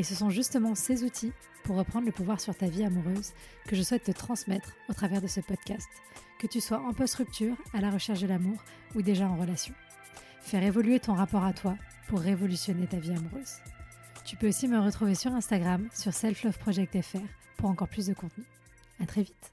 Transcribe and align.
Et 0.00 0.02
ce 0.02 0.14
sont 0.14 0.30
justement 0.30 0.74
ces 0.74 1.04
outils 1.04 1.34
pour 1.62 1.76
reprendre 1.76 2.06
le 2.06 2.12
pouvoir 2.12 2.40
sur 2.40 2.56
ta 2.56 2.68
vie 2.68 2.84
amoureuse 2.84 3.34
que 3.66 3.76
je 3.76 3.82
souhaite 3.82 4.04
te 4.04 4.12
transmettre 4.12 4.72
au 4.88 4.94
travers 4.94 5.20
de 5.20 5.26
ce 5.26 5.40
podcast, 5.40 5.90
que 6.38 6.46
tu 6.46 6.58
sois 6.58 6.80
en 6.80 6.94
post-rupture, 6.94 7.54
à 7.74 7.82
la 7.82 7.90
recherche 7.90 8.22
de 8.22 8.26
l'amour 8.26 8.56
ou 8.94 9.02
déjà 9.02 9.28
en 9.28 9.36
relation. 9.36 9.74
Faire 10.40 10.62
évoluer 10.62 11.00
ton 11.00 11.12
rapport 11.12 11.44
à 11.44 11.52
toi 11.52 11.76
pour 12.08 12.20
révolutionner 12.20 12.86
ta 12.86 12.96
vie 12.96 13.10
amoureuse. 13.10 13.56
Tu 14.24 14.36
peux 14.36 14.48
aussi 14.48 14.68
me 14.68 14.80
retrouver 14.80 15.14
sur 15.14 15.34
Instagram, 15.34 15.86
sur 15.92 16.14
selfloveproject.fr 16.14 17.18
pour 17.58 17.68
encore 17.68 17.88
plus 17.88 18.06
de 18.06 18.14
contenu. 18.14 18.44
À 19.00 19.06
très 19.06 19.24
vite. 19.24 19.52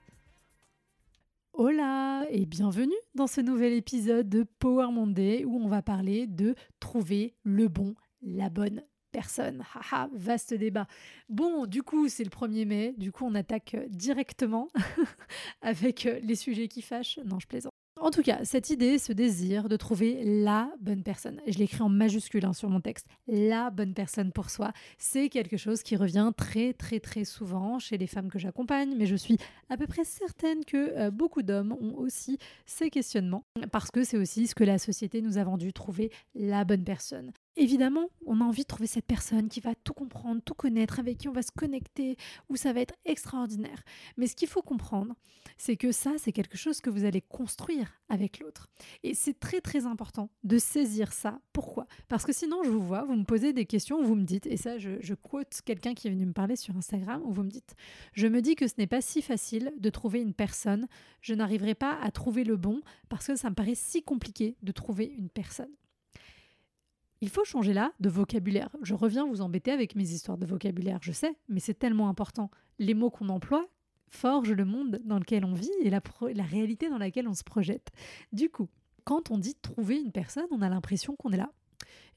Hola 1.52 2.26
et 2.30 2.46
bienvenue 2.46 2.96
dans 3.16 3.28
ce 3.28 3.42
nouvel 3.42 3.74
épisode 3.74 4.30
de 4.30 4.44
Power 4.60 4.94
Monday 4.94 5.44
où 5.44 5.58
on 5.58 5.68
va 5.68 5.82
parler 5.82 6.26
de 6.26 6.56
trouver 6.80 7.36
le 7.44 7.68
bon, 7.68 7.96
la 8.22 8.50
bonne 8.50 8.82
personne. 9.18 9.64
Haha, 9.74 10.10
vaste 10.14 10.54
débat. 10.54 10.86
Bon, 11.28 11.66
du 11.66 11.82
coup, 11.82 12.08
c'est 12.08 12.24
le 12.24 12.30
1er 12.30 12.68
mai, 12.68 12.94
du 13.00 13.12
coup, 13.12 13.26
on 13.26 13.34
attaque 13.34 13.74
euh, 13.74 13.88
directement 13.90 14.68
avec 15.64 16.06
euh, 16.06 16.20
les 16.22 16.36
sujets 16.36 16.68
qui 16.68 16.84
fâchent. 16.84 17.20
Non, 17.26 17.40
je 17.40 17.48
plaisante. 17.48 17.74
En 18.00 18.12
tout 18.12 18.22
cas, 18.22 18.46
cette 18.46 18.70
idée, 18.70 19.00
ce 19.00 19.14
désir 19.14 19.70
de 19.70 19.76
trouver 19.76 20.24
la 20.24 20.72
bonne 20.80 21.02
personne, 21.02 21.42
je 21.48 21.58
l'écris 21.58 21.82
en 21.82 21.90
majuscule 21.90 22.46
hein, 22.46 22.54
sur 22.54 22.70
mon 22.70 22.80
texte, 22.80 23.08
la 23.28 23.72
bonne 23.72 23.96
personne 23.96 24.32
pour 24.32 24.52
soi, 24.52 24.72
c'est 25.00 25.30
quelque 25.30 25.58
chose 25.58 25.82
qui 25.82 25.96
revient 25.96 26.32
très 26.38 26.74
très 26.74 27.00
très 27.00 27.26
souvent 27.26 27.80
chez 27.80 27.98
les 27.98 28.06
femmes 28.06 28.30
que 28.30 28.38
j'accompagne, 28.38 28.94
mais 28.96 29.08
je 29.08 29.16
suis 29.16 29.40
à 29.72 29.78
peu 29.78 29.88
près 29.88 30.04
certaine 30.04 30.64
que 30.64 30.96
euh, 30.96 31.10
beaucoup 31.10 31.42
d'hommes 31.42 31.76
ont 31.82 31.96
aussi 31.96 32.38
ces 32.68 32.92
questionnements, 32.92 33.46
parce 33.72 33.90
que 33.90 34.04
c'est 34.04 34.18
aussi 34.18 34.46
ce 34.46 34.54
que 34.54 34.64
la 34.64 34.78
société 34.78 35.24
nous 35.24 35.40
a 35.40 35.44
vendu, 35.44 35.74
trouver 35.74 36.12
la 36.36 36.66
bonne 36.66 36.84
personne. 36.84 37.32
Évidemment, 37.60 38.12
on 38.28 38.40
a 38.40 38.44
envie 38.44 38.62
de 38.62 38.68
trouver 38.68 38.86
cette 38.86 39.08
personne 39.08 39.50
qui 39.50 39.62
va 39.62 39.74
tout 39.74 39.94
comprendre, 39.94 40.44
tout 40.46 40.54
connaître, 40.54 41.00
avec 41.00 41.18
qui 41.18 41.28
on 41.28 41.32
va 41.32 41.42
se 41.42 41.52
connecter, 41.52 42.16
où 42.50 42.56
ça 42.56 42.72
va 42.72 42.82
être 42.82 42.94
extraordinaire. 43.04 43.84
Mais 44.16 44.28
ce 44.28 44.36
qu'il 44.36 44.48
faut 44.48 44.62
comprendre, 44.62 45.16
c'est 45.58 45.76
que 45.76 45.92
ça, 45.92 46.14
c'est 46.20 46.32
quelque 46.32 46.56
chose 46.56 46.82
que 46.82 46.92
vous 46.92 47.04
allez 47.04 47.20
construire 47.20 47.92
avec 48.10 48.40
l'autre. 48.40 48.70
Et 49.02 49.16
c'est 49.16 49.40
très 49.40 49.60
très 49.60 49.88
important 49.88 50.30
de 50.44 50.60
saisir 50.60 51.14
ça. 51.14 51.42
Pourquoi? 51.52 51.88
Parce 52.10 52.26
que 52.26 52.32
sinon, 52.32 52.62
je 52.64 52.70
vous 52.70 52.84
vois, 52.84 53.06
vous 53.06 53.16
me 53.16 53.24
posez 53.24 53.54
des 53.54 53.66
questions, 53.66 54.04
vous 54.04 54.14
me 54.14 54.24
dites, 54.24 54.46
et 54.46 54.58
ça, 54.58 54.78
je, 54.78 54.92
je 55.00 55.16
quote 55.16 55.62
quelqu'un 55.66 55.96
qui 55.96 56.08
est 56.08 56.12
venu 56.12 56.28
me 56.28 56.34
parler 56.34 56.58
sur 56.58 56.78
Instagram, 56.78 57.24
où 57.26 57.32
vous 57.32 57.44
me 57.44 57.50
dites, 57.50 57.74
je 58.14 58.28
me 58.28 58.40
dis 58.40 58.54
que 58.54 58.68
ce 58.68 58.76
n'est 58.78 58.86
pas 58.86 59.02
si 59.02 59.24
facile 59.24 59.74
de 59.80 59.90
trouver 59.90 60.22
une 60.22 60.36
personne, 60.36 60.88
je 61.22 61.34
n'arriverai 61.34 61.74
pas 61.74 61.98
à 62.04 62.12
trouver 62.12 62.44
le 62.44 62.56
bon, 62.56 62.82
parce 63.10 63.26
que 63.26 63.36
ça 63.36 63.50
me 63.50 63.56
paraît 63.56 63.74
si 63.74 64.04
compliqué 64.04 64.58
de 64.62 64.72
trouver 64.72 65.06
une 65.18 65.30
personne. 65.30 65.72
Il 67.22 67.30
faut 67.30 67.44
changer 67.44 67.74
là 67.74 67.92
de 68.00 68.10
vocabulaire. 68.10 68.70
Je 68.82 68.94
reviens 68.94 69.26
vous 69.26 69.42
embêter 69.42 69.72
avec 69.72 69.96
mes 69.96 70.12
histoires 70.12 70.38
de 70.38 70.46
vocabulaire, 70.46 71.00
je 71.02 71.12
sais, 71.12 71.36
mais 71.50 71.60
c'est 71.60 71.78
tellement 71.78 72.10
important. 72.10 72.52
Les 72.80 72.94
mots 72.94 73.10
qu'on 73.10 73.30
emploie 73.30 73.68
forgent 74.10 74.54
le 74.54 74.66
monde 74.66 75.00
dans 75.04 75.20
lequel 75.20 75.44
on 75.46 75.54
vit 75.54 75.72
et 75.82 75.90
la, 75.90 76.02
réalité 76.44 76.90
dans 76.90 76.98
laquelle 76.98 77.28
on 77.28 77.34
se 77.34 77.44
projette. 77.44 77.90
Du 78.32 78.50
coup, 78.50 78.70
quand 79.04 79.32
on 79.32 79.38
dit 79.38 79.56
trouver 79.56 79.98
une 79.98 80.12
personne, 80.12 80.48
on 80.52 80.62
a 80.62 80.70
l'impression 80.70 81.16
qu'on 81.16 81.32
est 81.32 81.38
là. 81.38 81.52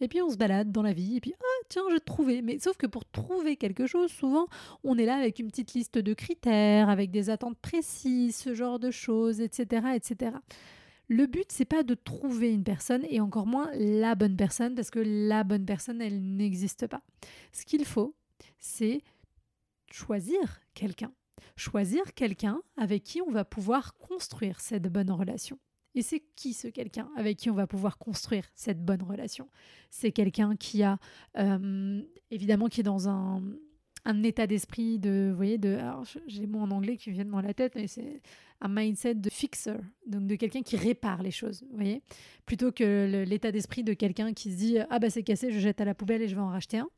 Et 0.00 0.08
puis 0.08 0.22
on 0.22 0.30
se 0.30 0.36
balade 0.36 0.72
dans 0.72 0.82
la 0.82 0.94
vie, 0.94 1.16
et 1.16 1.20
puis 1.20 1.34
ah 1.38 1.64
tiens, 1.68 1.82
je 1.88 1.94
vais 1.94 2.00
trouver. 2.00 2.40
Mais 2.42 2.58
sauf 2.58 2.76
que 2.76 2.86
pour 2.86 3.04
trouver 3.04 3.56
quelque 3.56 3.86
chose, 3.86 4.10
souvent, 4.10 4.46
on 4.82 4.96
est 4.96 5.04
là 5.04 5.16
avec 5.16 5.38
une 5.38 5.48
petite 5.48 5.74
liste 5.74 5.98
de 5.98 6.14
critères, 6.14 6.88
avec 6.88 7.10
des 7.10 7.28
attentes 7.28 7.58
précises, 7.58 8.36
ce 8.36 8.54
genre 8.54 8.78
de 8.78 8.90
choses, 8.90 9.40
etc., 9.40 9.88
etc. 9.94 10.32
Le 11.10 11.26
but, 11.26 11.50
c'est 11.50 11.64
pas 11.64 11.82
de 11.82 11.94
trouver 11.94 12.52
une 12.52 12.62
personne 12.62 13.04
et 13.10 13.18
encore 13.20 13.44
moins 13.44 13.68
la 13.74 14.14
bonne 14.14 14.36
personne 14.36 14.76
parce 14.76 14.90
que 14.90 15.00
la 15.00 15.42
bonne 15.42 15.66
personne, 15.66 16.00
elle 16.00 16.22
n'existe 16.36 16.86
pas. 16.86 17.02
Ce 17.52 17.64
qu'il 17.64 17.84
faut, 17.84 18.14
c'est 18.60 19.02
choisir 19.90 20.60
quelqu'un. 20.72 21.12
Choisir 21.56 22.14
quelqu'un 22.14 22.62
avec 22.76 23.02
qui 23.02 23.20
on 23.22 23.30
va 23.32 23.44
pouvoir 23.44 23.96
construire 23.96 24.60
cette 24.60 24.84
bonne 24.84 25.10
relation. 25.10 25.58
Et 25.96 26.02
c'est 26.02 26.22
qui 26.36 26.52
ce 26.52 26.68
quelqu'un 26.68 27.10
avec 27.16 27.38
qui 27.38 27.50
on 27.50 27.54
va 27.54 27.66
pouvoir 27.66 27.98
construire 27.98 28.48
cette 28.54 28.84
bonne 28.84 29.02
relation? 29.02 29.48
C'est 29.90 30.12
quelqu'un 30.12 30.54
qui 30.54 30.84
a, 30.84 31.00
euh, 31.36 32.00
évidemment, 32.30 32.68
qui 32.68 32.80
est 32.80 32.84
dans 32.84 33.08
un, 33.08 33.42
un 34.04 34.22
état 34.22 34.46
d'esprit 34.46 34.98
de, 34.98 35.32
voyez, 35.34 35.58
de, 35.58 35.78
j'ai 36.26 36.40
les 36.40 36.46
mots 36.46 36.60
en 36.60 36.70
anglais 36.70 36.96
qui 36.96 37.10
viennent 37.10 37.30
dans 37.30 37.40
la 37.40 37.54
tête, 37.54 37.74
mais 37.74 37.86
c'est 37.86 38.22
un 38.60 38.68
mindset 38.68 39.14
de 39.14 39.30
fixer, 39.30 39.76
donc 40.06 40.26
de 40.26 40.34
quelqu'un 40.36 40.62
qui 40.62 40.76
répare 40.76 41.22
les 41.22 41.30
choses, 41.30 41.64
vous 41.70 41.76
voyez, 41.76 42.02
plutôt 42.46 42.72
que 42.72 43.24
l'état 43.26 43.52
d'esprit 43.52 43.84
de 43.84 43.94
quelqu'un 43.94 44.32
qui 44.32 44.52
se 44.52 44.56
dit, 44.56 44.78
ah 44.90 44.98
bah 44.98 45.10
c'est 45.10 45.22
cassé, 45.22 45.50
je 45.50 45.58
jette 45.58 45.80
à 45.80 45.84
la 45.84 45.94
poubelle 45.94 46.22
et 46.22 46.28
je 46.28 46.34
vais 46.34 46.40
en 46.40 46.50
racheter 46.50 46.78
un. 46.78 46.88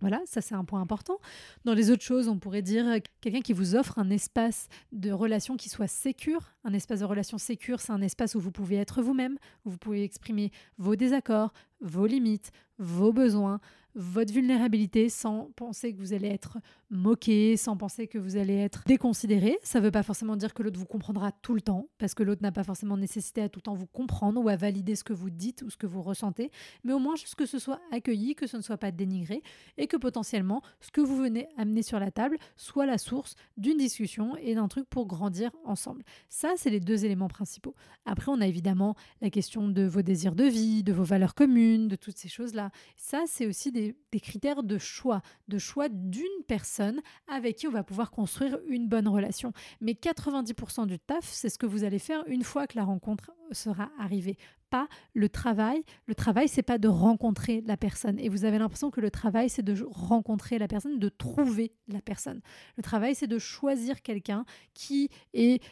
Voilà, 0.00 0.20
ça 0.26 0.40
c'est 0.40 0.54
un 0.54 0.64
point 0.64 0.80
important. 0.80 1.18
Dans 1.64 1.74
les 1.74 1.90
autres 1.90 2.04
choses, 2.04 2.28
on 2.28 2.38
pourrait 2.38 2.62
dire 2.62 2.86
quelqu'un 3.20 3.40
qui 3.40 3.52
vous 3.52 3.74
offre 3.74 3.98
un 3.98 4.10
espace 4.10 4.68
de 4.92 5.10
relation 5.10 5.56
qui 5.56 5.68
soit 5.68 5.88
sécure. 5.88 6.52
Un 6.68 6.74
espace 6.74 7.00
de 7.00 7.06
relation 7.06 7.38
sécure, 7.38 7.80
c'est 7.80 7.92
un 7.92 8.02
espace 8.02 8.34
où 8.34 8.40
vous 8.40 8.50
pouvez 8.50 8.76
être 8.76 9.00
vous-même, 9.00 9.38
où 9.64 9.70
vous 9.70 9.78
pouvez 9.78 10.04
exprimer 10.04 10.52
vos 10.76 10.96
désaccords, 10.96 11.54
vos 11.80 12.04
limites, 12.04 12.52
vos 12.78 13.10
besoins, 13.10 13.58
votre 13.94 14.32
vulnérabilité 14.32 15.08
sans 15.08 15.50
penser 15.56 15.92
que 15.92 15.98
vous 15.98 16.12
allez 16.12 16.28
être 16.28 16.58
moqué, 16.90 17.56
sans 17.56 17.76
penser 17.76 18.06
que 18.06 18.18
vous 18.18 18.36
allez 18.36 18.54
être 18.54 18.84
déconsidéré. 18.86 19.58
Ça 19.62 19.80
ne 19.80 19.84
veut 19.84 19.90
pas 19.90 20.04
forcément 20.04 20.36
dire 20.36 20.54
que 20.54 20.62
l'autre 20.62 20.78
vous 20.78 20.86
comprendra 20.86 21.32
tout 21.32 21.54
le 21.54 21.60
temps, 21.60 21.88
parce 21.98 22.14
que 22.14 22.22
l'autre 22.22 22.42
n'a 22.42 22.52
pas 22.52 22.62
forcément 22.62 22.96
nécessité 22.96 23.42
à 23.42 23.48
tout 23.48 23.58
le 23.58 23.62
temps 23.62 23.74
vous 23.74 23.86
comprendre 23.86 24.40
ou 24.40 24.48
à 24.48 24.54
valider 24.54 24.94
ce 24.94 25.02
que 25.02 25.12
vous 25.12 25.30
dites 25.30 25.62
ou 25.62 25.70
ce 25.70 25.76
que 25.76 25.86
vous 25.86 26.02
ressentez, 26.02 26.52
mais 26.84 26.92
au 26.92 27.00
moins 27.00 27.16
juste 27.16 27.34
que 27.34 27.46
ce 27.46 27.58
soit 27.58 27.80
accueilli, 27.90 28.36
que 28.36 28.46
ce 28.46 28.56
ne 28.56 28.62
soit 28.62 28.76
pas 28.76 28.92
dénigré, 28.92 29.42
et 29.76 29.88
que 29.88 29.96
potentiellement 29.96 30.62
ce 30.80 30.92
que 30.92 31.00
vous 31.00 31.16
venez 31.16 31.48
amener 31.56 31.82
sur 31.82 31.98
la 31.98 32.12
table 32.12 32.36
soit 32.56 32.86
la 32.86 32.98
source 32.98 33.34
d'une 33.56 33.78
discussion 33.78 34.36
et 34.36 34.54
d'un 34.54 34.68
truc 34.68 34.88
pour 34.88 35.06
grandir 35.06 35.50
ensemble. 35.64 36.04
Ça, 36.28 36.52
c'est 36.58 36.70
les 36.70 36.80
deux 36.80 37.04
éléments 37.04 37.28
principaux. 37.28 37.74
Après, 38.04 38.30
on 38.30 38.40
a 38.40 38.46
évidemment 38.46 38.94
la 39.20 39.30
question 39.30 39.68
de 39.68 39.82
vos 39.84 40.02
désirs 40.02 40.34
de 40.34 40.44
vie, 40.44 40.82
de 40.82 40.92
vos 40.92 41.04
valeurs 41.04 41.34
communes, 41.34 41.88
de 41.88 41.96
toutes 41.96 42.16
ces 42.16 42.28
choses-là. 42.28 42.70
Ça, 42.96 43.24
c'est 43.26 43.46
aussi 43.46 43.72
des, 43.72 43.96
critères 44.20 44.62
de 44.62 44.78
choix, 44.78 45.22
de 45.48 45.58
choix 45.58 45.88
d'une 45.88 46.24
personne 46.46 47.00
avec 47.28 47.56
qui 47.56 47.68
on 47.68 47.72
va 47.72 47.84
pouvoir 47.84 48.10
construire 48.10 48.58
une 48.68 48.88
bonne 48.88 49.08
relation. 49.08 49.52
Mais 49.80 49.92
90% 49.92 50.86
du 50.86 50.98
taf, 50.98 51.24
c'est 51.24 51.48
ce 51.48 51.58
que 51.58 51.66
vous 51.66 51.84
allez 51.84 51.98
faire 51.98 52.22
une 52.26 52.42
fois 52.42 52.66
que 52.66 52.76
la 52.76 52.84
rencontre 52.84 53.32
sera 53.52 53.90
arrivée. 53.98 54.36
Pas 54.70 54.88
le 55.14 55.28
travail. 55.28 55.82
Le 56.06 56.14
travail, 56.14 56.48
c'est 56.48 56.62
pas 56.62 56.78
de 56.78 56.88
rencontrer 56.88 57.62
la 57.66 57.76
personne. 57.76 58.18
Et 58.18 58.28
vous 58.28 58.44
avez 58.44 58.58
l'impression 58.58 58.90
que 58.90 59.00
le 59.00 59.10
travail, 59.10 59.48
c'est 59.48 59.62
de 59.62 59.82
rencontrer 59.90 60.58
la 60.58 60.68
personne, 60.68 60.98
de 60.98 61.08
trouver 61.08 61.72
la 61.88 62.02
personne. 62.02 62.40
Le 62.76 62.82
travail, 62.82 63.14
c'est 63.14 63.26
de 63.26 63.38
choisir 63.38 64.02
quelqu'un 64.02 64.44
qui 64.74 65.08
est 65.32 65.62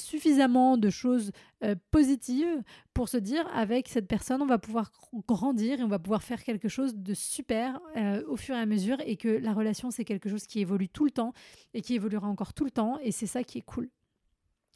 suffisamment 0.00 0.76
de 0.76 0.90
choses 0.90 1.32
euh, 1.62 1.74
positives 1.90 2.62
pour 2.94 3.08
se 3.08 3.16
dire 3.16 3.46
avec 3.54 3.88
cette 3.88 4.08
personne 4.08 4.42
on 4.42 4.46
va 4.46 4.58
pouvoir 4.58 4.92
grandir 5.28 5.80
et 5.80 5.82
on 5.82 5.88
va 5.88 5.98
pouvoir 5.98 6.22
faire 6.22 6.42
quelque 6.42 6.68
chose 6.68 6.96
de 6.96 7.14
super 7.14 7.80
euh, 7.96 8.22
au 8.26 8.36
fur 8.36 8.54
et 8.54 8.58
à 8.58 8.66
mesure 8.66 8.98
et 9.04 9.16
que 9.16 9.28
la 9.28 9.52
relation 9.52 9.90
c'est 9.90 10.04
quelque 10.04 10.28
chose 10.28 10.46
qui 10.46 10.60
évolue 10.60 10.88
tout 10.88 11.04
le 11.04 11.10
temps 11.10 11.32
et 11.74 11.80
qui 11.80 11.94
évoluera 11.94 12.28
encore 12.28 12.54
tout 12.54 12.64
le 12.64 12.70
temps 12.70 12.98
et 13.02 13.12
c'est 13.12 13.26
ça 13.26 13.44
qui 13.44 13.58
est 13.58 13.62
cool. 13.62 13.88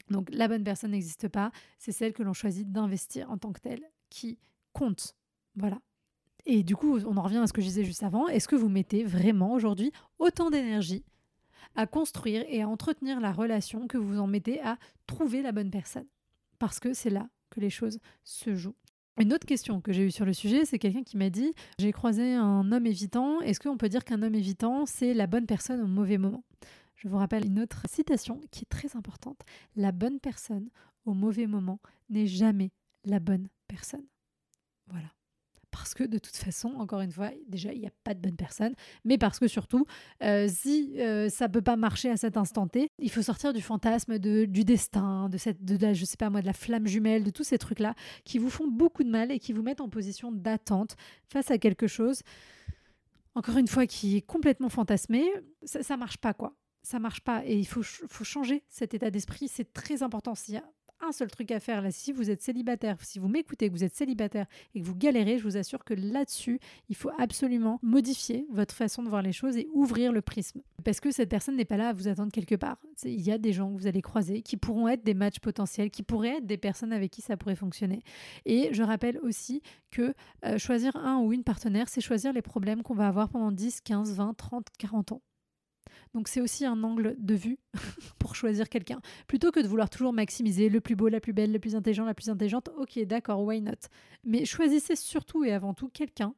Donc 0.09 0.29
la 0.31 0.47
bonne 0.47 0.63
personne 0.63 0.91
n'existe 0.91 1.27
pas, 1.27 1.51
c'est 1.79 1.91
celle 1.91 2.13
que 2.13 2.23
l'on 2.23 2.33
choisit 2.33 2.71
d'investir 2.71 3.29
en 3.31 3.37
tant 3.37 3.51
que 3.51 3.61
telle 3.61 3.83
qui 4.09 4.37
compte. 4.73 5.15
Voilà. 5.55 5.79
Et 6.45 6.63
du 6.63 6.75
coup, 6.75 6.99
on 6.99 7.17
en 7.17 7.23
revient 7.23 7.37
à 7.37 7.47
ce 7.47 7.53
que 7.53 7.61
je 7.61 7.67
disais 7.67 7.83
juste 7.83 8.03
avant. 8.03 8.27
Est-ce 8.27 8.47
que 8.47 8.55
vous 8.55 8.69
mettez 8.69 9.03
vraiment 9.03 9.53
aujourd'hui 9.53 9.91
autant 10.19 10.51
d'énergie 10.51 11.03
à 11.75 11.87
construire 11.87 12.43
et 12.47 12.61
à 12.61 12.67
entretenir 12.67 13.19
la 13.19 13.31
relation 13.31 13.87
que 13.87 13.97
vous 13.97 14.19
en 14.19 14.27
mettez 14.27 14.61
à 14.61 14.77
trouver 15.07 15.41
la 15.41 15.51
bonne 15.51 15.71
personne. 15.71 16.07
Parce 16.59 16.79
que 16.79 16.93
c'est 16.93 17.09
là 17.09 17.29
que 17.49 17.59
les 17.59 17.69
choses 17.69 17.99
se 18.23 18.55
jouent. 18.55 18.75
Une 19.17 19.33
autre 19.33 19.45
question 19.45 19.79
que 19.79 19.93
j'ai 19.93 20.07
eue 20.07 20.11
sur 20.11 20.25
le 20.25 20.33
sujet, 20.33 20.65
c'est 20.65 20.79
quelqu'un 20.79 21.03
qui 21.03 21.15
m'a 21.15 21.29
dit 21.29 21.53
J'ai 21.79 21.93
croisé 21.93 22.33
un 22.33 22.69
homme 22.71 22.85
évitant. 22.85 23.39
Est-ce 23.41 23.61
qu'on 23.61 23.77
peut 23.77 23.87
dire 23.87 24.03
qu'un 24.03 24.21
homme 24.21 24.35
évitant, 24.35 24.85
c'est 24.85 25.13
la 25.13 25.25
bonne 25.25 25.45
personne 25.45 25.81
au 25.81 25.87
mauvais 25.87 26.17
moment? 26.17 26.43
Je 26.95 27.07
vous 27.07 27.17
rappelle 27.17 27.45
une 27.45 27.59
autre 27.59 27.83
citation 27.89 28.41
qui 28.51 28.63
est 28.63 28.69
très 28.69 28.97
importante 28.97 29.39
La 29.75 29.91
bonne 29.91 30.19
personne 30.19 30.69
au 31.05 31.13
mauvais 31.13 31.47
moment 31.47 31.79
n'est 32.09 32.27
jamais 32.27 32.71
la 33.05 33.19
bonne 33.19 33.47
personne. 33.67 34.05
Voilà 34.87 35.14
parce 35.77 35.93
que 35.93 36.03
de 36.03 36.17
toute 36.17 36.35
façon, 36.35 36.69
encore 36.77 37.01
une 37.01 37.11
fois, 37.11 37.29
déjà, 37.47 37.73
il 37.73 37.79
n'y 37.79 37.87
a 37.87 37.91
pas 38.03 38.13
de 38.13 38.19
bonne 38.19 38.35
personne, 38.35 38.73
mais 39.03 39.17
parce 39.17 39.39
que 39.39 39.47
surtout, 39.47 39.85
euh, 40.23 40.47
si 40.49 40.95
euh, 40.99 41.29
ça 41.29 41.49
peut 41.49 41.61
pas 41.61 41.75
marcher 41.75 42.09
à 42.09 42.17
cet 42.17 42.37
instant 42.37 42.67
T, 42.67 42.89
il 42.99 43.11
faut 43.11 43.21
sortir 43.21 43.53
du 43.53 43.61
fantasme 43.61 44.17
du 44.17 44.63
destin, 44.63 45.29
de 45.29 45.37
cette, 45.37 45.63
de 45.63 45.93
je 45.93 46.05
sais 46.05 46.17
pas 46.17 46.29
moi, 46.29 46.41
de 46.41 46.45
la 46.45 46.53
flamme 46.53 46.87
jumelle, 46.87 47.23
de 47.23 47.29
tous 47.29 47.43
ces 47.43 47.57
trucs-là 47.57 47.93
qui 48.23 48.37
vous 48.37 48.49
font 48.49 48.67
beaucoup 48.67 49.03
de 49.03 49.09
mal 49.09 49.31
et 49.31 49.39
qui 49.39 49.53
vous 49.53 49.61
mettent 49.61 49.81
en 49.81 49.89
position 49.89 50.31
d'attente 50.31 50.95
face 51.27 51.51
à 51.51 51.57
quelque 51.57 51.87
chose, 51.87 52.21
encore 53.35 53.57
une 53.57 53.67
fois, 53.67 53.85
qui 53.85 54.17
est 54.17 54.21
complètement 54.21 54.69
fantasmé. 54.69 55.25
Ça, 55.63 55.83
ça 55.83 55.97
marche 55.97 56.17
pas, 56.17 56.33
quoi 56.33 56.55
ça 56.85 56.99
marche 56.99 57.21
pas 57.21 57.43
et 57.45 57.57
il 57.57 57.65
faut, 57.65 57.81
faut 57.81 58.23
changer 58.23 58.63
cet 58.69 58.93
état 58.93 59.09
d'esprit. 59.09 59.47
C'est 59.47 59.73
très 59.73 60.03
important. 60.03 60.35
S'il 60.35 60.53
y 60.53 60.57
a 60.57 60.63
un 61.01 61.11
seul 61.11 61.29
truc 61.29 61.51
à 61.51 61.59
faire 61.59 61.81
là, 61.81 61.91
si 61.91 62.11
vous 62.11 62.29
êtes 62.29 62.41
célibataire, 62.41 62.97
si 63.01 63.19
vous 63.19 63.27
m'écoutez, 63.27 63.69
que 63.69 63.73
vous 63.73 63.83
êtes 63.83 63.95
célibataire 63.95 64.45
et 64.73 64.81
que 64.81 64.85
vous 64.85 64.95
galérez, 64.95 65.37
je 65.37 65.43
vous 65.43 65.57
assure 65.57 65.83
que 65.83 65.93
là-dessus, 65.93 66.59
il 66.89 66.95
faut 66.95 67.11
absolument 67.17 67.79
modifier 67.81 68.47
votre 68.51 68.73
façon 68.73 69.03
de 69.03 69.09
voir 69.09 69.21
les 69.21 69.31
choses 69.31 69.57
et 69.57 69.67
ouvrir 69.73 70.11
le 70.11 70.21
prisme. 70.21 70.61
Parce 70.83 70.99
que 70.99 71.11
cette 71.11 71.29
personne 71.29 71.55
n'est 71.55 71.65
pas 71.65 71.77
là 71.77 71.89
à 71.89 71.93
vous 71.93 72.07
attendre 72.07 72.31
quelque 72.31 72.55
part. 72.55 72.77
Il 73.03 73.21
y 73.21 73.31
a 73.31 73.37
des 73.37 73.53
gens 73.53 73.73
que 73.73 73.79
vous 73.79 73.87
allez 73.87 74.01
croiser 74.01 74.41
qui 74.41 74.57
pourront 74.57 74.87
être 74.87 75.03
des 75.03 75.13
matchs 75.13 75.39
potentiels, 75.39 75.89
qui 75.89 76.03
pourraient 76.03 76.37
être 76.37 76.45
des 76.45 76.57
personnes 76.57 76.93
avec 76.93 77.11
qui 77.11 77.21
ça 77.21 77.37
pourrait 77.37 77.55
fonctionner. 77.55 78.01
Et 78.45 78.69
je 78.71 78.83
rappelle 78.83 79.19
aussi 79.19 79.61
que 79.91 80.13
euh, 80.45 80.57
choisir 80.57 80.95
un 80.95 81.17
ou 81.19 81.33
une 81.33 81.43
partenaire, 81.43 81.89
c'est 81.89 82.01
choisir 82.01 82.33
les 82.33 82.41
problèmes 82.41 82.83
qu'on 82.83 82.93
va 82.93 83.07
avoir 83.07 83.29
pendant 83.29 83.51
10, 83.51 83.81
15, 83.81 84.15
20, 84.15 84.33
30, 84.35 84.67
40 84.77 85.11
ans. 85.13 85.21
Donc 86.15 86.29
c'est 86.29 86.39
aussi 86.39 86.65
un 86.65 86.81
angle 86.83 87.15
de 87.19 87.35
vue 87.35 87.59
pour 88.19 88.35
choisir 88.35 88.69
quelqu'un. 88.69 89.01
Plutôt 89.27 89.51
que 89.51 89.59
de 89.59 89.67
vouloir 89.67 89.89
toujours 89.89 90.13
maximiser 90.13 90.69
le 90.69 90.79
plus 90.79 90.95
beau, 90.95 91.09
la 91.09 91.19
plus 91.19 91.33
belle, 91.33 91.51
le 91.51 91.59
plus 91.59 91.75
intelligent, 91.75 92.05
la 92.05 92.13
plus 92.13 92.29
intelligente, 92.29 92.69
ok 92.77 92.97
d'accord, 93.03 93.43
why 93.43 93.61
not? 93.61 93.73
Mais 94.23 94.45
choisissez 94.45 94.95
surtout 94.95 95.43
et 95.43 95.51
avant 95.51 95.73
tout 95.73 95.89
quelqu'un 95.89 96.33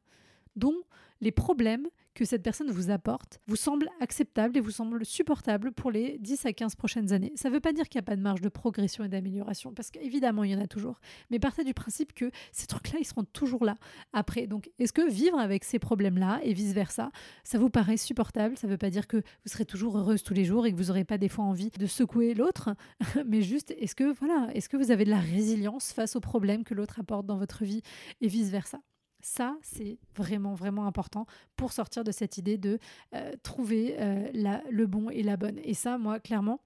dont 0.56 0.76
les 1.22 1.32
problèmes 1.32 1.88
que 2.18 2.26
cette 2.26 2.42
personne 2.42 2.72
vous 2.72 2.90
apporte 2.90 3.40
vous 3.46 3.56
semble 3.56 3.88
acceptable 4.02 4.58
et 4.58 4.60
vous 4.60 4.72
semble 4.72 5.06
supportable 5.06 5.72
pour 5.72 5.92
les 5.92 6.18
10 6.18 6.48
à 6.48 6.52
15 6.52 6.76
prochaines 6.76 7.14
années. 7.14 7.32
Ça 7.36 7.50
ne 7.50 7.54
veut 7.54 7.60
pas 7.60 7.74
dire 7.74 7.88
qu'il 7.88 8.00
n'y 8.00 8.06
a 8.06 8.08
pas 8.08 8.16
de 8.16 8.22
marge 8.22 8.42
de 8.42 8.50
progression 8.50 9.04
et 9.04 9.08
d'amélioration, 9.08 9.72
parce 9.72 9.92
qu'évidemment, 9.92 10.44
il 10.44 10.52
y 10.52 10.56
en 10.56 10.60
a 10.60 10.66
toujours. 10.66 11.00
Mais 11.30 11.38
partez 11.38 11.64
du 11.64 11.76
principe 11.76 12.14
que 12.14 12.32
ces 12.52 12.66
trucs-là, 12.66 12.98
ils 13.00 13.06
seront 13.06 13.24
toujours 13.24 13.64
là 13.64 13.76
après. 14.14 14.48
Donc, 14.48 14.72
est-ce 14.80 14.94
que 14.94 15.08
vivre 15.08 15.38
avec 15.38 15.64
ces 15.64 15.78
problèmes-là 15.78 16.40
et 16.42 16.54
vice-versa, 16.54 17.12
ça 17.44 17.60
vous 17.60 17.70
paraît 17.70 17.98
supportable? 17.98 18.58
Ça 18.58 18.66
ne 18.66 18.72
veut 18.72 18.80
pas 18.80 18.90
dire 18.90 19.06
que 19.06 19.18
vous 19.18 19.52
serez 19.52 19.66
toujours 19.66 19.96
heureuse 19.96 20.24
tous 20.24 20.34
les 20.34 20.44
jours 20.44 20.66
et 20.66 20.72
que 20.72 20.78
vous 20.78 20.86
n'aurez 20.86 21.06
pas 21.06 21.20
des 21.20 21.30
fois 21.30 21.46
envie 21.46 21.70
de 21.70 21.86
secouer 21.86 22.34
l'autre, 22.34 22.72
mais 23.28 23.44
juste, 23.44 23.76
est-ce 23.78 23.94
que, 23.94 24.12
voilà, 24.12 24.50
est-ce 24.56 24.70
que 24.70 24.78
vous 24.78 24.90
avez 24.90 25.06
de 25.06 25.12
la 25.12 25.20
résilience 25.20 25.94
face 25.94 26.16
aux 26.16 26.22
problèmes 26.22 26.64
que 26.64 26.74
l'autre 26.74 27.00
apporte 27.00 27.28
dans 27.28 27.38
votre 27.38 27.64
vie 27.64 27.84
et 28.22 28.28
vice-versa? 28.28 28.80
Ça, 29.22 29.58
c'est 29.62 29.98
vraiment, 30.16 30.54
vraiment 30.54 30.86
important 30.86 31.26
pour 31.56 31.72
sortir 31.72 32.04
de 32.04 32.12
cette 32.12 32.38
idée 32.38 32.58
de 32.58 32.80
euh, 33.14 33.34
trouver 33.44 33.96
euh, 34.00 34.62
le 34.70 34.86
bon 34.86 35.10
et 35.10 35.24
la 35.24 35.38
bonne. 35.38 35.60
Et 35.64 35.74
ça, 35.74 35.98
moi, 35.98 36.20
clairement, 36.20 36.62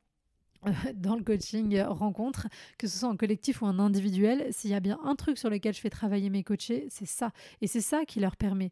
dans 0.95 1.15
le 1.15 1.23
coaching 1.23 1.79
rencontre, 1.81 2.47
que 2.77 2.87
ce 2.87 2.99
soit 2.99 3.09
en 3.09 3.17
collectif 3.17 3.61
ou 3.61 3.65
en 3.65 3.79
individuel, 3.79 4.47
s'il 4.51 4.69
y 4.69 4.75
a 4.75 4.79
bien 4.79 4.99
un 5.03 5.15
truc 5.15 5.37
sur 5.37 5.49
lequel 5.49 5.73
je 5.73 5.79
fais 5.79 5.89
travailler 5.89 6.29
mes 6.29 6.43
coachés, 6.43 6.87
c'est 6.89 7.05
ça. 7.05 7.31
Et 7.61 7.67
c'est 7.67 7.81
ça 7.81 8.05
qui 8.05 8.19
leur 8.19 8.35
permet 8.35 8.71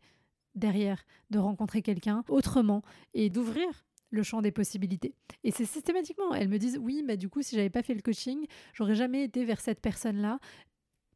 derrière 0.55 1.03
de 1.29 1.39
rencontrer 1.39 1.81
quelqu'un 1.81 2.23
autrement 2.27 2.81
et 3.13 3.29
d'ouvrir 3.29 3.85
le 4.11 4.23
champ 4.23 4.41
des 4.41 4.51
possibilités. 4.51 5.13
Et 5.43 5.51
c'est 5.51 5.65
systématiquement, 5.65 6.33
elles 6.33 6.49
me 6.49 6.57
disent 6.57 6.79
oui, 6.81 7.03
bah 7.07 7.15
du 7.15 7.29
coup, 7.29 7.41
si 7.41 7.55
j'avais 7.55 7.69
pas 7.69 7.83
fait 7.83 7.93
le 7.93 8.01
coaching, 8.01 8.45
j'aurais 8.73 8.95
jamais 8.95 9.23
été 9.23 9.45
vers 9.45 9.61
cette 9.61 9.81
personne-là 9.81 10.39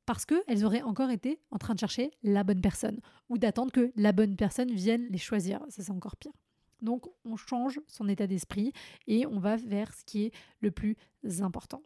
parce 0.06 0.26
qu'elles 0.26 0.66
auraient 0.66 0.82
encore 0.82 1.10
été 1.10 1.40
en 1.52 1.58
train 1.58 1.74
de 1.74 1.80
chercher 1.80 2.12
la 2.24 2.44
bonne 2.44 2.62
personne 2.62 3.00
ou 3.30 3.38
d'attendre 3.38 3.72
que 3.72 3.92
la 3.96 4.12
bonne 4.12 4.36
personne 4.36 4.72
vienne 4.72 5.08
les 5.10 5.18
choisir. 5.18 5.60
Ça, 5.70 5.84
c'est 5.84 5.92
encore 5.92 6.16
pire. 6.16 6.34
Donc, 6.82 7.06
on 7.24 7.38
change 7.38 7.80
son 7.88 8.10
état 8.10 8.28
d'esprit 8.28 8.74
et 9.08 9.26
on 9.26 9.40
va 9.40 9.56
vers 9.56 9.94
ce 9.94 10.04
qui 10.04 10.26
est 10.26 10.32
le 10.60 10.72
plus 10.72 10.98
important. 11.40 11.82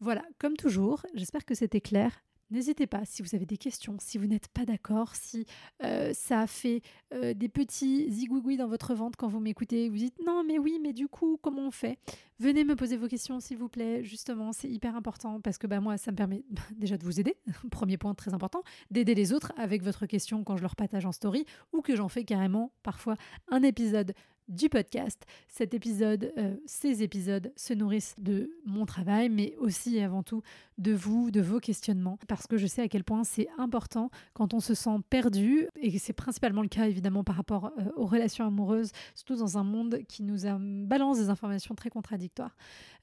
Voilà, 0.00 0.22
comme 0.38 0.56
toujours, 0.56 1.06
j'espère 1.14 1.44
que 1.44 1.54
c'était 1.54 1.80
clair. 1.80 2.24
N'hésitez 2.50 2.86
pas, 2.86 3.04
si 3.04 3.22
vous 3.22 3.34
avez 3.34 3.44
des 3.44 3.56
questions, 3.56 3.96
si 3.98 4.18
vous 4.18 4.26
n'êtes 4.26 4.46
pas 4.48 4.64
d'accord, 4.64 5.16
si 5.16 5.46
euh, 5.82 6.12
ça 6.14 6.46
fait 6.46 6.80
euh, 7.12 7.34
des 7.34 7.48
petits 7.48 8.08
zigouigouis 8.08 8.56
dans 8.56 8.68
votre 8.68 8.94
ventre 8.94 9.18
quand 9.18 9.26
vous 9.26 9.40
m'écoutez, 9.40 9.88
vous 9.88 9.96
dites 9.96 10.14
non 10.24 10.44
mais 10.44 10.58
oui 10.58 10.78
mais 10.80 10.92
du 10.92 11.08
coup 11.08 11.38
comment 11.42 11.66
on 11.66 11.70
fait? 11.72 11.98
Venez 12.38 12.62
me 12.62 12.76
poser 12.76 12.96
vos 12.96 13.08
questions 13.08 13.40
s'il 13.40 13.56
vous 13.56 13.68
plaît, 13.68 14.04
justement 14.04 14.52
c'est 14.52 14.68
hyper 14.68 14.94
important 14.94 15.40
parce 15.40 15.58
que 15.58 15.66
bah, 15.66 15.80
moi 15.80 15.96
ça 15.96 16.12
me 16.12 16.16
permet 16.16 16.44
déjà 16.76 16.96
de 16.96 17.04
vous 17.04 17.18
aider, 17.18 17.36
premier 17.72 17.96
point 17.96 18.14
très 18.14 18.32
important, 18.32 18.62
d'aider 18.92 19.16
les 19.16 19.32
autres 19.32 19.52
avec 19.56 19.82
votre 19.82 20.06
question 20.06 20.44
quand 20.44 20.56
je 20.56 20.62
leur 20.62 20.76
partage 20.76 21.04
en 21.04 21.12
story 21.12 21.46
ou 21.72 21.82
que 21.82 21.96
j'en 21.96 22.08
fais 22.08 22.24
carrément 22.24 22.70
parfois 22.84 23.16
un 23.48 23.64
épisode 23.64 24.14
du 24.48 24.68
podcast. 24.68 25.24
Cet 25.48 25.74
épisode, 25.74 26.32
euh, 26.38 26.56
ces 26.66 27.02
épisodes 27.02 27.52
se 27.56 27.74
nourrissent 27.74 28.14
de 28.18 28.50
mon 28.64 28.86
travail, 28.86 29.28
mais 29.28 29.54
aussi 29.58 29.96
et 29.96 30.04
avant 30.04 30.22
tout 30.22 30.42
de 30.78 30.92
vous, 30.92 31.30
de 31.30 31.40
vos 31.40 31.58
questionnements, 31.58 32.18
parce 32.28 32.46
que 32.46 32.56
je 32.56 32.66
sais 32.66 32.82
à 32.82 32.88
quel 32.88 33.04
point 33.04 33.24
c'est 33.24 33.48
important 33.58 34.10
quand 34.34 34.54
on 34.54 34.60
se 34.60 34.74
sent 34.74 34.98
perdu, 35.10 35.68
et 35.80 35.98
c'est 35.98 36.12
principalement 36.12 36.62
le 36.62 36.68
cas 36.68 36.86
évidemment 36.86 37.24
par 37.24 37.36
rapport 37.36 37.72
euh, 37.78 37.84
aux 37.96 38.06
relations 38.06 38.46
amoureuses, 38.46 38.92
surtout 39.14 39.36
dans 39.36 39.58
un 39.58 39.64
monde 39.64 40.00
qui 40.08 40.22
nous 40.22 40.40
balance 40.86 41.18
des 41.18 41.30
informations 41.30 41.74
très 41.74 41.90
contradictoires, 41.90 42.56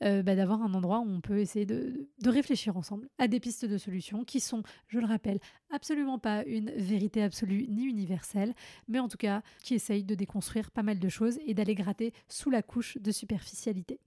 euh, 0.04 0.24
bah, 0.24 0.36
d'avoir 0.36 0.62
un 0.62 0.74
endroit 0.74 1.00
où 1.00 1.10
on 1.10 1.22
peut 1.22 1.40
essayer 1.40 1.66
de, 1.66 2.08
de 2.22 2.30
réfléchir 2.30 2.78
ensemble 2.78 3.10
à 3.18 3.28
des 3.28 3.40
pistes 3.40 3.66
de 3.66 3.78
solutions 3.78 4.24
qui 4.24 4.40
sont, 4.40 4.64
je 4.88 5.00
le 5.00 5.06
rappelle, 5.06 5.40
absolument 5.74 6.20
pas 6.20 6.46
une 6.46 6.72
vérité 6.72 7.22
absolue 7.22 7.66
ni 7.68 7.84
universelle, 7.84 8.54
mais 8.88 9.00
en 9.00 9.10
tout 9.10 9.18
cas 9.18 9.42
qui 9.64 9.74
essayent 9.74 10.04
de 10.04 10.16
déconstruire 10.16 10.72
pas 10.72 10.84
mal 10.84 11.00
de 11.00 11.10
choses 11.10 11.40
et 11.46 11.54
d'aller 11.54 11.76
gratter 11.76 12.14
sous 12.30 12.50
la 12.50 12.62
couche 12.62 12.98
de 12.98 13.12
superficialité. 13.12 14.00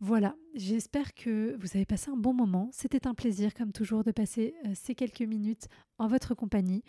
Voilà, 0.00 0.36
j'espère 0.54 1.14
que 1.14 1.56
vous 1.60 1.68
avez 1.74 1.84
passé 1.84 2.10
un 2.10 2.16
bon 2.16 2.32
moment. 2.32 2.68
C'était 2.72 3.08
un 3.08 3.14
plaisir, 3.14 3.52
comme 3.52 3.72
toujours, 3.72 4.04
de 4.04 4.12
passer 4.12 4.54
euh, 4.64 4.70
ces 4.74 4.94
quelques 4.94 5.22
minutes 5.22 5.66
en 5.98 6.06
votre 6.06 6.34
compagnie. 6.36 6.84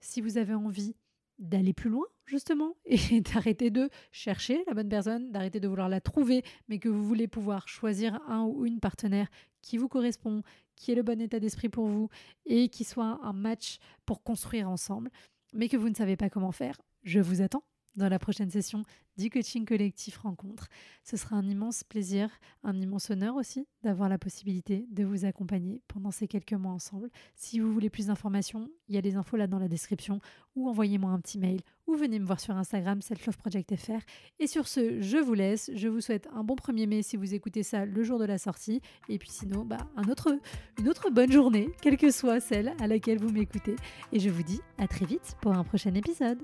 Si 0.00 0.20
vous 0.20 0.38
avez 0.38 0.54
envie 0.54 0.94
d'aller 1.40 1.72
plus 1.72 1.90
loin, 1.90 2.04
justement, 2.24 2.76
et 2.86 3.20
d'arrêter 3.20 3.70
de 3.70 3.90
chercher 4.12 4.62
la 4.68 4.74
bonne 4.74 4.88
personne, 4.88 5.32
d'arrêter 5.32 5.58
de 5.58 5.66
vouloir 5.66 5.88
la 5.88 6.00
trouver, 6.00 6.44
mais 6.68 6.78
que 6.78 6.88
vous 6.88 7.02
voulez 7.04 7.26
pouvoir 7.26 7.66
choisir 7.66 8.20
un 8.28 8.44
ou 8.44 8.64
une 8.64 8.78
partenaire 8.78 9.28
qui 9.60 9.76
vous 9.76 9.88
correspond, 9.88 10.42
qui 10.82 10.90
est 10.90 10.96
le 10.96 11.04
bon 11.04 11.20
état 11.20 11.38
d'esprit 11.38 11.68
pour 11.68 11.86
vous 11.86 12.08
et 12.44 12.68
qui 12.68 12.82
soit 12.82 13.20
un 13.22 13.32
match 13.32 13.78
pour 14.04 14.24
construire 14.24 14.68
ensemble, 14.68 15.10
mais 15.52 15.68
que 15.68 15.76
vous 15.76 15.88
ne 15.88 15.94
savez 15.94 16.16
pas 16.16 16.28
comment 16.28 16.50
faire, 16.50 16.76
je 17.04 17.20
vous 17.20 17.40
attends 17.40 17.62
dans 17.96 18.08
la 18.08 18.18
prochaine 18.18 18.50
session 18.50 18.82
du 19.18 19.30
coaching 19.30 19.66
collectif 19.66 20.18
rencontre. 20.18 20.68
Ce 21.04 21.16
sera 21.16 21.36
un 21.36 21.48
immense 21.48 21.84
plaisir, 21.84 22.30
un 22.62 22.80
immense 22.80 23.10
honneur 23.10 23.36
aussi 23.36 23.66
d'avoir 23.82 24.08
la 24.08 24.18
possibilité 24.18 24.86
de 24.90 25.04
vous 25.04 25.24
accompagner 25.24 25.82
pendant 25.88 26.10
ces 26.10 26.28
quelques 26.28 26.54
mois 26.54 26.72
ensemble. 26.72 27.10
Si 27.34 27.60
vous 27.60 27.72
voulez 27.72 27.90
plus 27.90 28.06
d'informations, 28.06 28.68
il 28.88 28.94
y 28.94 28.98
a 28.98 29.00
les 29.00 29.16
infos 29.16 29.36
là 29.36 29.46
dans 29.46 29.58
la 29.58 29.68
description 29.68 30.20
ou 30.54 30.68
envoyez-moi 30.68 31.10
un 31.10 31.20
petit 31.20 31.38
mail 31.38 31.60
ou 31.86 31.96
venez 31.96 32.18
me 32.18 32.26
voir 32.26 32.40
sur 32.40 32.56
Instagram 32.56 33.02
selfloveproject.fr. 33.02 34.00
Et 34.38 34.46
sur 34.46 34.68
ce, 34.68 35.00
je 35.00 35.18
vous 35.18 35.34
laisse. 35.34 35.70
Je 35.74 35.88
vous 35.88 36.00
souhaite 36.00 36.28
un 36.32 36.44
bon 36.44 36.54
1er 36.54 36.86
mai 36.86 37.02
si 37.02 37.16
vous 37.16 37.34
écoutez 37.34 37.62
ça 37.62 37.84
le 37.84 38.02
jour 38.02 38.18
de 38.18 38.24
la 38.24 38.38
sortie. 38.38 38.80
Et 39.08 39.18
puis 39.18 39.30
sinon, 39.30 39.64
bah, 39.64 39.88
un 39.96 40.08
autre, 40.08 40.38
une 40.78 40.88
autre 40.88 41.10
bonne 41.10 41.32
journée, 41.32 41.68
quelle 41.82 41.96
que 41.96 42.10
soit 42.10 42.40
celle 42.40 42.74
à 42.80 42.86
laquelle 42.86 43.18
vous 43.18 43.30
m'écoutez. 43.30 43.76
Et 44.12 44.20
je 44.20 44.30
vous 44.30 44.42
dis 44.42 44.60
à 44.78 44.86
très 44.86 45.06
vite 45.06 45.36
pour 45.40 45.52
un 45.52 45.64
prochain 45.64 45.94
épisode. 45.94 46.42